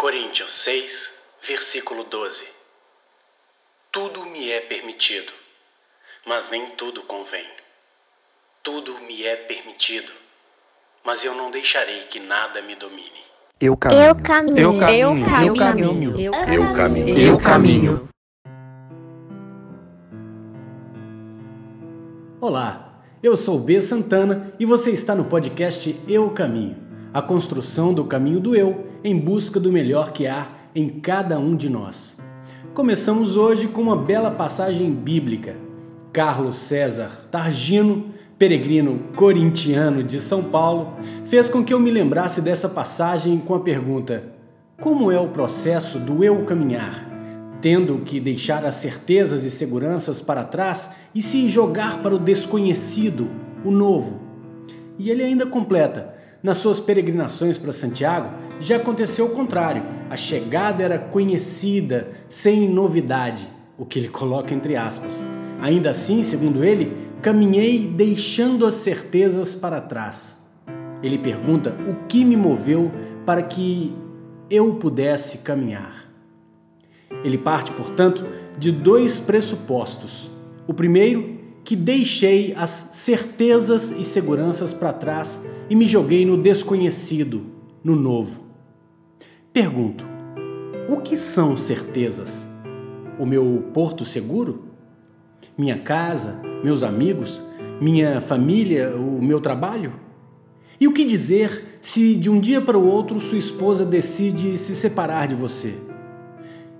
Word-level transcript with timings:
Coríntios 0.00 0.52
6, 0.52 1.10
versículo 1.42 2.04
12. 2.04 2.44
Tudo 3.90 4.24
me 4.26 4.48
é 4.48 4.60
permitido, 4.60 5.32
mas 6.24 6.48
nem 6.50 6.66
tudo 6.76 7.02
convém. 7.02 7.44
Tudo 8.62 8.94
me 9.00 9.24
é 9.24 9.34
permitido, 9.34 10.12
mas 11.04 11.24
eu 11.24 11.34
não 11.34 11.50
deixarei 11.50 12.02
que 12.02 12.20
nada 12.20 12.62
me 12.62 12.76
domine. 12.76 13.10
Eu 13.60 13.76
caminho. 13.76 14.00
Eu 14.00 14.14
caminho. 14.14 14.58
Eu 14.58 14.78
caminho. 14.78 15.36
Eu 15.36 15.46
Eu 15.46 15.54
caminho. 15.56 16.20
Eu 16.20 16.74
caminho. 16.74 17.18
Eu 17.18 17.38
caminho. 17.40 18.08
Olá, 22.40 23.02
eu 23.20 23.36
sou 23.36 23.58
B 23.58 23.80
Santana 23.80 24.54
e 24.60 24.64
você 24.64 24.92
está 24.92 25.12
no 25.16 25.24
podcast 25.24 26.00
Eu 26.06 26.30
Caminho, 26.30 26.76
a 27.12 27.20
construção 27.20 27.92
do 27.92 28.04
caminho 28.04 28.38
do 28.38 28.54
eu 28.54 28.87
em 29.02 29.18
busca 29.18 29.58
do 29.60 29.72
melhor 29.72 30.12
que 30.12 30.26
há 30.26 30.48
em 30.74 30.88
cada 30.88 31.38
um 31.38 31.56
de 31.56 31.68
nós. 31.68 32.16
Começamos 32.74 33.36
hoje 33.36 33.68
com 33.68 33.82
uma 33.82 33.96
bela 33.96 34.30
passagem 34.30 34.90
bíblica. 34.90 35.56
Carlos 36.12 36.56
César 36.56 37.28
Targino, 37.30 38.06
peregrino 38.38 39.00
corintiano 39.16 40.02
de 40.02 40.20
São 40.20 40.44
Paulo, 40.44 40.94
fez 41.24 41.48
com 41.48 41.64
que 41.64 41.74
eu 41.74 41.80
me 41.80 41.90
lembrasse 41.90 42.40
dessa 42.40 42.68
passagem 42.68 43.38
com 43.38 43.54
a 43.54 43.60
pergunta: 43.60 44.32
Como 44.80 45.10
é 45.10 45.18
o 45.18 45.28
processo 45.28 45.98
do 45.98 46.22
eu 46.22 46.44
caminhar? 46.44 47.08
tendo 47.60 47.98
que 47.98 48.20
deixar 48.20 48.64
as 48.64 48.76
certezas 48.76 49.44
e 49.44 49.50
seguranças 49.50 50.22
para 50.22 50.44
trás 50.44 50.90
e 51.14 51.20
se 51.20 51.48
jogar 51.48 52.02
para 52.02 52.14
o 52.14 52.18
desconhecido, 52.18 53.28
o 53.64 53.70
novo. 53.70 54.20
E 54.98 55.10
ele 55.10 55.22
ainda 55.22 55.46
completa: 55.46 56.14
nas 56.42 56.58
suas 56.58 56.80
peregrinações 56.80 57.58
para 57.58 57.72
Santiago, 57.72 58.30
já 58.60 58.76
aconteceu 58.76 59.26
o 59.26 59.30
contrário. 59.30 59.82
A 60.08 60.16
chegada 60.16 60.82
era 60.82 60.98
conhecida, 60.98 62.10
sem 62.28 62.68
novidade, 62.68 63.48
o 63.76 63.84
que 63.84 63.98
ele 63.98 64.08
coloca 64.08 64.54
entre 64.54 64.76
aspas. 64.76 65.24
Ainda 65.60 65.90
assim, 65.90 66.22
segundo 66.22 66.64
ele, 66.64 66.96
caminhei 67.20 67.86
deixando 67.86 68.66
as 68.66 68.74
certezas 68.74 69.54
para 69.54 69.80
trás. 69.80 70.36
Ele 71.02 71.18
pergunta 71.18 71.76
o 71.88 72.06
que 72.06 72.24
me 72.24 72.36
moveu 72.36 72.90
para 73.26 73.42
que 73.42 73.94
eu 74.50 74.74
pudesse 74.74 75.38
caminhar. 75.38 76.08
Ele 77.24 77.38
parte, 77.38 77.72
portanto, 77.72 78.26
de 78.58 78.70
dois 78.70 79.18
pressupostos. 79.18 80.30
O 80.66 80.74
primeiro, 80.74 81.37
que 81.68 81.76
deixei 81.76 82.54
as 82.56 82.88
certezas 82.92 83.90
e 83.90 84.02
seguranças 84.02 84.72
para 84.72 84.90
trás 84.90 85.38
e 85.68 85.76
me 85.76 85.84
joguei 85.84 86.24
no 86.24 86.34
desconhecido, 86.34 87.42
no 87.84 87.94
novo. 87.94 88.42
Pergunto: 89.52 90.06
o 90.88 90.96
que 90.96 91.14
são 91.14 91.58
certezas? 91.58 92.48
O 93.18 93.26
meu 93.26 93.68
porto 93.74 94.02
seguro? 94.02 94.64
Minha 95.58 95.76
casa, 95.76 96.40
meus 96.64 96.82
amigos, 96.82 97.42
minha 97.78 98.18
família, 98.18 98.96
o 98.96 99.22
meu 99.22 99.38
trabalho? 99.38 99.92
E 100.80 100.88
o 100.88 100.92
que 100.94 101.04
dizer 101.04 101.80
se 101.82 102.16
de 102.16 102.30
um 102.30 102.40
dia 102.40 102.62
para 102.62 102.78
o 102.78 102.86
outro 102.86 103.20
sua 103.20 103.36
esposa 103.36 103.84
decide 103.84 104.56
se 104.56 104.74
separar 104.74 105.28
de 105.28 105.34
você? 105.34 105.74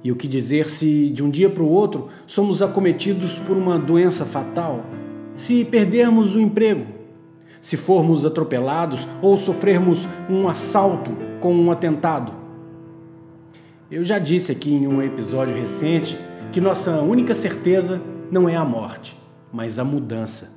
E 0.03 0.13
o 0.13 0.17
que 0.17 0.29
dizer 0.29 0.67
se 0.71 1.11
de 1.11 1.25
um 1.25 1.31
dia 1.31 1.51
para 1.51 1.63
o 1.63 1.69
outro 1.69 2.09
somos 2.27 2.63
acometidos 2.63 3.39
por 3.39 3.57
uma 3.57 3.79
doença 3.79 4.25
fatal? 4.25 4.85
Se 5.35 5.65
perdermos 5.65 6.35
o 6.35 6.41
emprego? 6.41 6.87
Se 7.61 7.77
formos 7.77 8.25
atropelados 8.25 9.09
ou 9.21 9.37
sofrermos 9.37 10.07
um 10.31 10.49
assalto 10.49 11.11
com 11.41 11.53
um 11.55 11.71
atentado? 11.71 12.33
Eu 13.91 14.05
já 14.05 14.19
disse 14.19 14.53
aqui 14.53 14.73
em 14.73 14.87
um 14.87 15.03
episódio 15.03 15.57
recente 15.57 16.17
que 16.53 16.61
nossa 16.61 17.01
única 17.01 17.35
certeza 17.35 18.01
não 18.31 18.49
é 18.49 18.55
a 18.55 18.65
morte, 18.65 19.19
mas 19.53 19.79
a 19.79 19.85
mudança. 19.85 20.57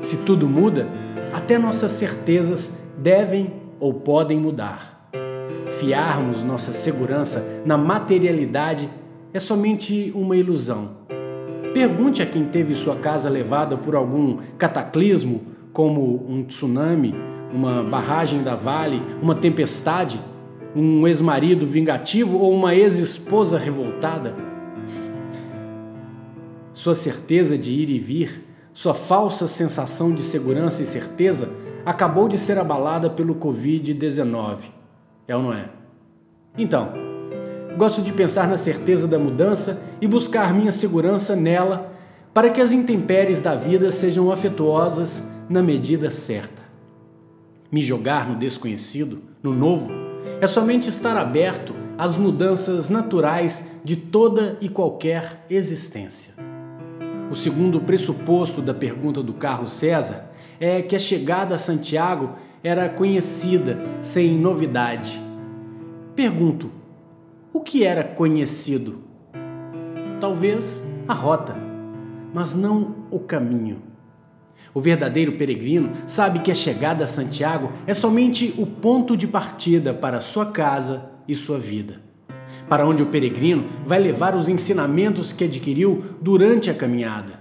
Se 0.00 0.16
tudo 0.18 0.48
muda, 0.48 0.88
até 1.32 1.58
nossas 1.58 1.92
certezas 1.92 2.72
devem 2.96 3.52
ou 3.78 3.94
podem 3.94 4.38
mudar 4.40 4.97
fiarmos 5.78 6.42
nossa 6.42 6.72
segurança 6.72 7.62
na 7.64 7.78
materialidade 7.78 8.90
é 9.32 9.38
somente 9.38 10.12
uma 10.14 10.36
ilusão. 10.36 10.90
Pergunte 11.72 12.20
a 12.20 12.26
quem 12.26 12.46
teve 12.46 12.74
sua 12.74 12.96
casa 12.96 13.28
levada 13.28 13.76
por 13.76 13.94
algum 13.94 14.38
cataclismo, 14.58 15.42
como 15.72 16.26
um 16.28 16.42
tsunami, 16.42 17.14
uma 17.52 17.84
barragem 17.84 18.42
da 18.42 18.56
Vale, 18.56 19.00
uma 19.22 19.34
tempestade, 19.34 20.20
um 20.74 21.06
ex-marido 21.06 21.64
vingativo 21.64 22.38
ou 22.38 22.52
uma 22.52 22.74
ex-esposa 22.74 23.56
revoltada. 23.56 24.34
Sua 26.72 26.94
certeza 26.94 27.56
de 27.56 27.70
ir 27.70 27.90
e 27.90 27.98
vir, 27.98 28.44
sua 28.72 28.94
falsa 28.94 29.46
sensação 29.46 30.12
de 30.12 30.22
segurança 30.22 30.82
e 30.82 30.86
certeza 30.86 31.50
acabou 31.86 32.28
de 32.28 32.36
ser 32.36 32.58
abalada 32.58 33.08
pelo 33.08 33.34
Covid-19 33.36 34.77
é 35.28 35.36
ou 35.36 35.42
não 35.42 35.52
é? 35.52 35.68
Então, 36.56 36.92
gosto 37.76 38.00
de 38.00 38.12
pensar 38.12 38.48
na 38.48 38.56
certeza 38.56 39.06
da 39.06 39.18
mudança 39.18 39.80
e 40.00 40.08
buscar 40.08 40.54
minha 40.54 40.72
segurança 40.72 41.36
nela 41.36 41.92
para 42.32 42.50
que 42.50 42.60
as 42.60 42.72
intempéries 42.72 43.42
da 43.42 43.54
vida 43.54 43.92
sejam 43.92 44.32
afetuosas 44.32 45.22
na 45.48 45.62
medida 45.62 46.10
certa. 46.10 46.62
Me 47.70 47.82
jogar 47.82 48.26
no 48.26 48.36
desconhecido, 48.36 49.20
no 49.42 49.52
novo, 49.52 49.92
é 50.40 50.46
somente 50.46 50.88
estar 50.88 51.16
aberto 51.16 51.74
às 51.98 52.16
mudanças 52.16 52.88
naturais 52.88 53.64
de 53.84 53.96
toda 53.96 54.56
e 54.60 54.68
qualquer 54.68 55.44
existência. 55.50 56.32
O 57.30 57.36
segundo 57.36 57.80
pressuposto 57.80 58.62
da 58.62 58.72
pergunta 58.72 59.22
do 59.22 59.34
Carlos 59.34 59.72
César 59.72 60.30
é 60.58 60.80
que 60.80 60.96
a 60.96 60.98
chegada 60.98 61.54
a 61.54 61.58
Santiago 61.58 62.30
era 62.62 62.88
conhecida, 62.88 63.78
sem 64.00 64.38
novidade. 64.38 65.20
Pergunto: 66.14 66.70
o 67.52 67.60
que 67.60 67.84
era 67.84 68.04
conhecido? 68.04 68.98
Talvez 70.20 70.82
a 71.06 71.14
rota, 71.14 71.56
mas 72.34 72.54
não 72.54 72.96
o 73.10 73.20
caminho. 73.20 73.82
O 74.74 74.80
verdadeiro 74.80 75.32
peregrino 75.32 75.90
sabe 76.06 76.40
que 76.40 76.50
a 76.50 76.54
chegada 76.54 77.04
a 77.04 77.06
Santiago 77.06 77.72
é 77.86 77.94
somente 77.94 78.54
o 78.58 78.66
ponto 78.66 79.16
de 79.16 79.26
partida 79.26 79.94
para 79.94 80.20
sua 80.20 80.46
casa 80.46 81.10
e 81.26 81.34
sua 81.34 81.58
vida. 81.58 82.00
Para 82.68 82.86
onde 82.86 83.02
o 83.02 83.06
peregrino 83.06 83.64
vai 83.86 83.98
levar 83.98 84.34
os 84.34 84.48
ensinamentos 84.48 85.32
que 85.32 85.44
adquiriu 85.44 86.04
durante 86.20 86.70
a 86.70 86.74
caminhada. 86.74 87.40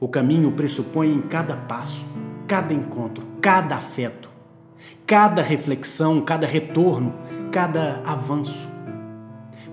O 0.00 0.08
caminho 0.08 0.52
pressupõe 0.52 1.12
em 1.12 1.20
cada 1.20 1.56
passo, 1.56 2.04
cada 2.46 2.72
encontro, 2.72 3.26
cada 3.40 3.76
afeto, 3.76 4.30
cada 5.06 5.42
reflexão, 5.42 6.20
cada 6.20 6.46
retorno, 6.46 7.14
cada 7.50 8.00
avanço. 8.04 8.68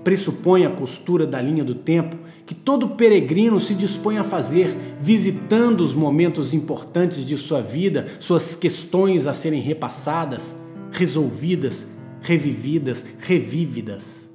Pressupõe 0.02 0.66
a 0.66 0.70
costura 0.70 1.26
da 1.26 1.40
linha 1.40 1.64
do 1.64 1.74
tempo 1.74 2.16
que 2.44 2.54
todo 2.54 2.90
peregrino 2.90 3.58
se 3.58 3.74
dispõe 3.74 4.18
a 4.18 4.24
fazer, 4.24 4.76
visitando 5.00 5.80
os 5.80 5.94
momentos 5.94 6.52
importantes 6.52 7.26
de 7.26 7.38
sua 7.38 7.62
vida, 7.62 8.06
suas 8.20 8.54
questões 8.54 9.26
a 9.26 9.32
serem 9.32 9.62
repassadas, 9.62 10.54
resolvidas, 10.90 11.86
revividas, 12.20 13.04
revívidas. 13.18 14.30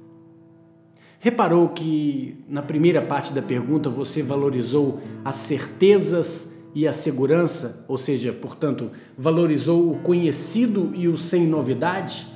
Reparou 1.20 1.68
que 1.68 2.36
na 2.48 2.62
primeira 2.62 3.02
parte 3.02 3.32
da 3.32 3.42
pergunta 3.42 3.88
você 3.88 4.22
valorizou 4.22 5.00
as 5.24 5.36
certezas 5.36 6.59
e 6.74 6.86
a 6.86 6.92
segurança, 6.92 7.84
ou 7.88 7.98
seja, 7.98 8.32
portanto, 8.32 8.90
valorizou 9.16 9.90
o 9.90 9.98
conhecido 9.98 10.92
e 10.94 11.08
o 11.08 11.18
sem 11.18 11.46
novidade? 11.46 12.26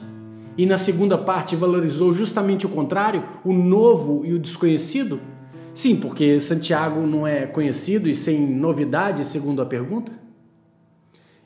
E 0.56 0.66
na 0.66 0.76
segunda 0.76 1.18
parte 1.18 1.56
valorizou 1.56 2.12
justamente 2.12 2.66
o 2.66 2.68
contrário, 2.68 3.24
o 3.44 3.52
novo 3.52 4.24
e 4.24 4.32
o 4.32 4.38
desconhecido? 4.38 5.20
Sim, 5.74 5.96
porque 5.96 6.38
Santiago 6.38 7.04
não 7.06 7.26
é 7.26 7.46
conhecido 7.46 8.08
e 8.08 8.14
sem 8.14 8.40
novidade, 8.46 9.24
segundo 9.24 9.60
a 9.60 9.66
pergunta? 9.66 10.12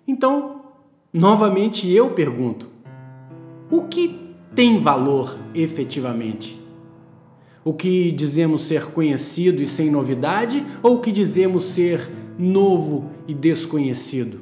Então, 0.06 0.62
novamente 1.12 1.90
eu 1.90 2.10
pergunto: 2.10 2.68
o 3.70 3.82
que 3.82 4.34
tem 4.54 4.78
valor 4.78 5.38
efetivamente? 5.54 6.57
O 7.68 7.74
que 7.74 8.10
dizemos 8.10 8.66
ser 8.66 8.86
conhecido 8.92 9.62
e 9.62 9.66
sem 9.66 9.90
novidade 9.90 10.64
ou 10.82 10.94
o 10.94 11.00
que 11.02 11.12
dizemos 11.12 11.66
ser 11.66 12.10
novo 12.38 13.10
e 13.26 13.34
desconhecido. 13.34 14.40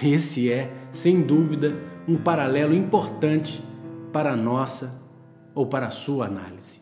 Esse 0.00 0.52
é, 0.52 0.70
sem 0.92 1.20
dúvida, 1.20 1.74
um 2.06 2.16
paralelo 2.16 2.72
importante 2.72 3.60
para 4.12 4.34
a 4.34 4.36
nossa 4.36 5.02
ou 5.52 5.66
para 5.66 5.88
a 5.88 5.90
sua 5.90 6.26
análise. 6.26 6.80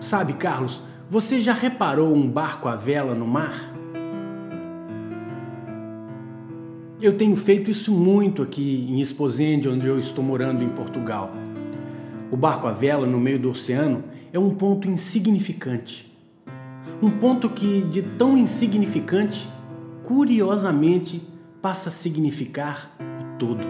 Sabe, 0.00 0.32
Carlos, 0.32 0.82
você 1.06 1.38
já 1.38 1.52
reparou 1.52 2.14
um 2.14 2.26
barco 2.26 2.66
à 2.66 2.76
vela 2.76 3.14
no 3.14 3.26
mar? 3.26 3.74
eu 7.02 7.12
tenho 7.12 7.36
feito 7.36 7.70
isso 7.70 7.92
muito 7.92 8.40
aqui 8.42 8.86
em 8.88 8.98
Esposende, 8.98 9.68
onde 9.68 9.86
eu 9.86 9.98
estou 9.98 10.24
morando 10.24 10.64
em 10.64 10.70
Portugal. 10.70 11.43
O 12.34 12.36
barco 12.36 12.66
à 12.66 12.72
vela 12.72 13.06
no 13.06 13.20
meio 13.20 13.38
do 13.38 13.48
oceano 13.48 14.02
é 14.32 14.38
um 14.40 14.50
ponto 14.50 14.90
insignificante. 14.90 16.12
Um 17.00 17.08
ponto 17.08 17.48
que, 17.48 17.82
de 17.82 18.02
tão 18.02 18.36
insignificante, 18.36 19.48
curiosamente 20.02 21.22
passa 21.62 21.90
a 21.90 21.92
significar 21.92 22.92
o 22.98 23.38
todo. 23.38 23.64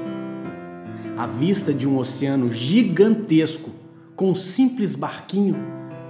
A 1.14 1.26
vista 1.26 1.74
de 1.74 1.86
um 1.86 1.98
oceano 1.98 2.50
gigantesco 2.50 3.68
com 4.16 4.30
um 4.30 4.34
simples 4.34 4.96
barquinho 4.96 5.56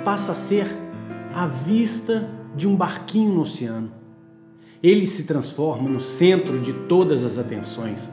passa 0.05 0.31
a 0.31 0.37
ser 0.37 0.69
a 1.35 1.47
vista 1.47 2.31
de 2.55 2.69
um 2.69 2.77
barquinho 2.77 3.35
no 3.35 3.41
oceano. 3.41 3.91
Ele 4.81 5.09
se 5.09 5.25
transforma 5.25 5.91
no 5.91 6.00
centro 6.00 6.61
de 6.61 6.73
todas 6.73 7.25
as 7.25 7.37
atenções. 7.37 8.09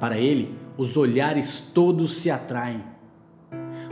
Para 0.00 0.18
ele, 0.18 0.52
os 0.76 0.96
olhares 0.96 1.62
todos 1.72 2.14
se 2.14 2.28
atraem. 2.28 2.87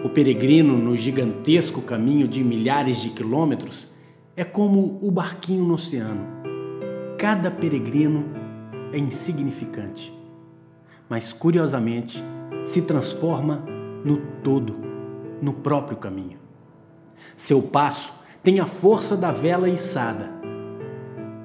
O 0.04 0.08
peregrino 0.08 0.76
no 0.76 0.96
gigantesco 0.96 1.80
caminho 1.80 2.28
de 2.28 2.42
milhares 2.44 2.98
de 2.98 3.10
quilômetros 3.10 3.90
é 4.36 4.44
como 4.44 4.98
o 5.02 5.10
barquinho 5.10 5.64
no 5.64 5.74
oceano. 5.74 6.26
Cada 7.18 7.50
peregrino 7.50 8.24
é 8.92 8.98
insignificante, 8.98 10.12
mas 11.08 11.32
curiosamente 11.32 12.22
se 12.64 12.82
transforma 12.82 13.64
no 14.04 14.18
todo, 14.42 14.76
no 15.40 15.52
próprio 15.52 15.96
caminho. 15.96 16.38
Seu 17.36 17.62
passo 17.62 18.12
tem 18.42 18.60
a 18.60 18.66
força 18.66 19.16
da 19.16 19.32
vela 19.32 19.68
içada 19.68 20.36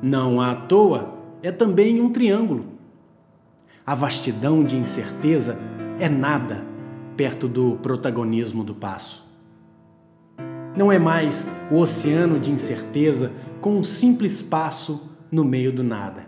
não 0.02 0.42
à 0.42 0.56
toa, 0.56 1.14
é 1.44 1.52
também 1.52 2.02
um 2.02 2.10
triângulo. 2.10 2.66
A 3.86 3.94
vastidão 3.94 4.64
de 4.64 4.76
incerteza 4.76 5.58
é 6.00 6.10
nada 6.10 6.66
perto 7.22 7.48
do 7.48 7.78
protagonismo 7.84 8.64
do 8.64 8.74
passo. 8.74 9.24
Não 10.76 10.92
é 10.92 10.98
mais 10.98 11.46
o 11.70 11.78
oceano 11.78 12.40
de 12.40 12.52
incerteza 12.52 13.32
com 13.62 13.78
um 13.78 13.84
simples 13.84 14.42
passo 14.42 15.08
no 15.32 15.46
meio 15.46 15.72
do 15.72 15.84
nada. 15.84 16.26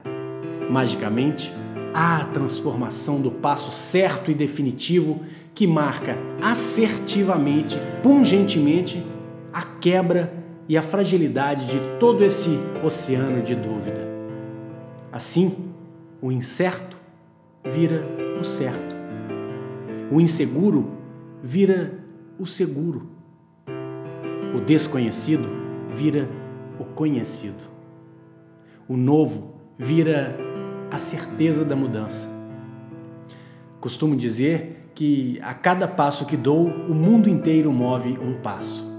Magicamente, 0.70 1.52
há 1.96 2.18
a 2.18 2.26
transformação 2.26 3.20
do 3.20 3.32
passo 3.32 3.72
certo 3.72 4.30
e 4.30 4.36
definitivo 4.36 5.22
que 5.56 5.66
marca 5.66 6.16
assertivamente, 6.40 7.76
pungentemente, 8.04 9.04
a 9.52 9.64
quebra 9.64 10.32
e 10.70 10.78
a 10.78 10.84
fragilidade 10.84 11.66
de 11.72 11.80
todo 11.98 12.24
esse 12.24 12.52
oceano 12.84 13.42
de 13.42 13.56
dúvida. 13.56 14.08
Assim, 15.12 15.56
o 16.22 16.32
incerto 16.32 16.96
vira 17.66 18.06
o 18.40 18.44
certo. 18.44 19.03
O 20.14 20.22
inseguro 20.22 20.92
vira 21.42 22.06
o 22.38 22.46
seguro. 22.46 23.10
O 24.56 24.62
desconhecido 24.62 25.50
vira 25.90 26.30
o 26.80 26.86
conhecido. 26.86 27.64
O 28.88 28.96
novo 28.96 29.56
vira 29.76 30.38
a 30.92 31.00
certeza 31.00 31.66
da 31.66 31.76
mudança. 31.76 32.30
Costumo 33.80 34.16
dizer 34.16 34.92
que 34.94 35.40
a 35.42 35.56
cada 35.56 35.88
passo 35.88 36.28
que 36.28 36.38
dou, 36.38 36.68
o 36.68 36.94
mundo 36.94 37.28
inteiro 37.28 37.74
move 37.74 38.12
um 38.20 38.40
passo. 38.40 38.96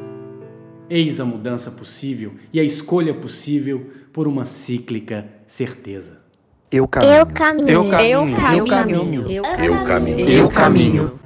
Eis 0.90 1.20
a 1.20 1.24
mudança 1.24 1.70
possível 1.70 2.32
e 2.52 2.58
a 2.58 2.64
escolha 2.64 3.14
possível 3.14 3.88
por 4.12 4.26
uma 4.26 4.46
cíclica 4.46 5.28
certeza. 5.46 6.23
Eu 6.74 6.88
caminho. 6.88 7.10
Eu 7.10 7.26
caminho. 7.26 7.70
Eu 7.70 7.88
caminho. 7.88 8.50
Eu 8.50 8.64
caminho. 8.66 9.30
Eu 9.30 9.84
caminho. 9.84 10.28
Eu 10.28 10.48
caminho. 10.48 11.20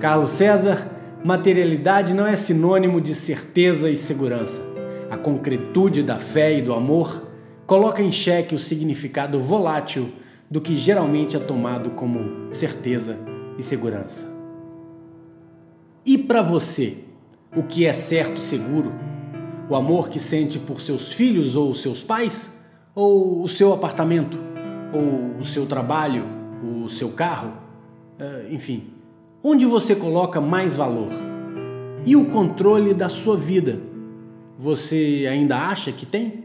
Carlos 0.00 0.30
César, 0.30 0.90
materialidade 1.22 2.14
não 2.14 2.26
é 2.26 2.34
sinônimo 2.36 3.00
de 3.00 3.14
certeza 3.14 3.90
e 3.90 3.96
segurança. 3.96 4.62
A 5.10 5.16
concretude 5.16 6.02
da 6.02 6.18
fé 6.18 6.56
e 6.56 6.62
do 6.62 6.72
amor 6.72 7.28
coloca 7.66 8.02
em 8.02 8.10
xeque 8.10 8.54
o 8.54 8.58
significado 8.58 9.38
volátil 9.38 10.10
do 10.50 10.60
que 10.60 10.76
geralmente 10.76 11.36
é 11.36 11.40
tomado 11.40 11.90
como 11.90 12.52
certeza 12.52 13.18
e 13.58 13.62
segurança. 13.62 14.26
E 16.06 16.16
para 16.16 16.40
você? 16.40 16.96
o 17.54 17.64
que 17.64 17.84
é 17.84 17.92
certo 17.92 18.38
e 18.38 18.40
seguro? 18.40 18.92
O 19.68 19.74
amor 19.74 20.08
que 20.08 20.20
sente 20.20 20.58
por 20.58 20.80
seus 20.80 21.12
filhos 21.12 21.56
ou 21.56 21.74
seus 21.74 22.02
pais? 22.02 22.50
Ou 23.00 23.42
o 23.42 23.48
seu 23.48 23.72
apartamento? 23.72 24.38
Ou 24.92 25.40
o 25.40 25.44
seu 25.44 25.64
trabalho? 25.64 26.22
O 26.62 26.86
seu 26.86 27.08
carro? 27.08 27.54
Uh, 28.20 28.52
enfim, 28.52 28.88
onde 29.42 29.64
você 29.64 29.94
coloca 29.94 30.38
mais 30.38 30.76
valor? 30.76 31.08
E 32.04 32.14
o 32.14 32.26
controle 32.26 32.92
da 32.92 33.08
sua 33.08 33.38
vida? 33.38 33.80
Você 34.58 35.26
ainda 35.30 35.56
acha 35.56 35.90
que 35.90 36.04
tem? 36.04 36.44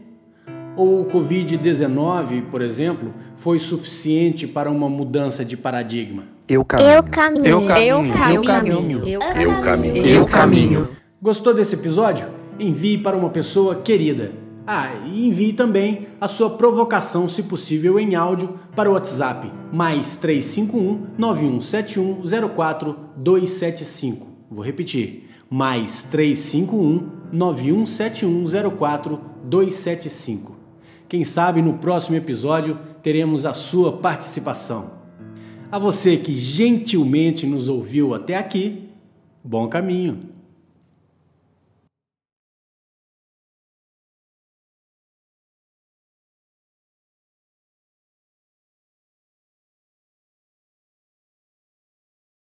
Ou 0.74 1.02
o 1.02 1.04
Covid-19, 1.04 2.44
por 2.50 2.62
exemplo, 2.62 3.12
foi 3.34 3.58
suficiente 3.58 4.46
para 4.46 4.70
uma 4.70 4.88
mudança 4.88 5.44
de 5.44 5.58
paradigma? 5.58 6.22
Eu 6.48 6.64
caminho. 6.64 6.90
Eu 6.90 7.02
caminho. 7.02 7.46
Eu 7.46 7.66
caminho. 7.66 8.14
Eu 8.32 8.42
caminho. 8.42 9.06
Eu 9.06 9.60
caminho. 9.60 10.06
Eu 10.06 10.24
caminho. 10.24 10.88
Gostou 11.20 11.52
desse 11.52 11.74
episódio? 11.74 12.28
Envie 12.58 12.96
para 12.96 13.14
uma 13.14 13.28
pessoa 13.28 13.74
querida. 13.74 14.45
Ah, 14.66 14.92
e 15.06 15.28
envie 15.28 15.52
também 15.52 16.08
a 16.20 16.26
sua 16.26 16.50
provocação, 16.50 17.28
se 17.28 17.44
possível, 17.44 18.00
em 18.00 18.16
áudio 18.16 18.58
para 18.74 18.90
o 18.90 18.94
WhatsApp 18.94 19.52
mais 19.72 20.16
351 20.16 21.06
9171 21.16 22.22
04275. 22.54 24.26
Vou 24.50 24.64
repetir. 24.64 25.28
Mais 25.48 26.02
351 26.04 27.08
9171 27.32 28.44
04275. 28.76 30.56
Quem 31.08 31.22
sabe 31.24 31.62
no 31.62 31.74
próximo 31.74 32.16
episódio 32.16 32.76
teremos 33.02 33.46
a 33.46 33.54
sua 33.54 33.98
participação. 33.98 34.96
A 35.70 35.78
você 35.78 36.16
que 36.16 36.34
gentilmente 36.34 37.46
nos 37.46 37.68
ouviu 37.68 38.12
até 38.14 38.36
aqui, 38.36 38.88
bom 39.44 39.68
caminho! 39.68 40.35